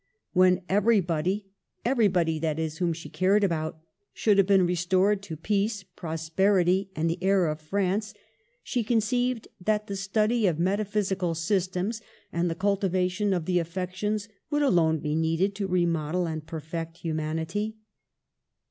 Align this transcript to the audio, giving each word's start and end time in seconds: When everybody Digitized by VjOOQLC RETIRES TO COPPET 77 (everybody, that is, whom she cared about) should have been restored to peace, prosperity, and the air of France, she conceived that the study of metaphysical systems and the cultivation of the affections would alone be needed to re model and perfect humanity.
When 0.33 0.63
everybody 0.67 1.31
Digitized 1.31 1.37
by 1.37 1.43
VjOOQLC 1.43 1.43
RETIRES 1.43 1.43
TO 1.43 1.43
COPPET 1.43 1.91
77 1.91 1.91
(everybody, 1.93 2.39
that 2.39 2.59
is, 2.59 2.77
whom 2.79 2.93
she 2.93 3.09
cared 3.11 3.43
about) 3.43 3.79
should 4.15 4.37
have 4.39 4.47
been 4.47 4.65
restored 4.65 5.21
to 5.21 5.37
peace, 5.37 5.83
prosperity, 5.95 6.89
and 6.95 7.07
the 7.07 7.23
air 7.23 7.45
of 7.45 7.61
France, 7.61 8.13
she 8.63 8.83
conceived 8.83 9.47
that 9.63 9.85
the 9.85 9.95
study 9.95 10.47
of 10.47 10.57
metaphysical 10.57 11.35
systems 11.35 12.01
and 12.33 12.49
the 12.49 12.55
cultivation 12.55 13.31
of 13.31 13.45
the 13.45 13.59
affections 13.59 14.27
would 14.49 14.63
alone 14.63 14.97
be 14.97 15.13
needed 15.13 15.53
to 15.53 15.67
re 15.67 15.85
model 15.85 16.25
and 16.25 16.47
perfect 16.47 16.97
humanity. 16.97 17.75